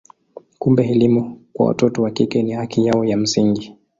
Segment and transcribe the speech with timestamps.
[0.59, 3.77] Kumbe elimu kwa watoto wa kike ni haki yao ya msingi.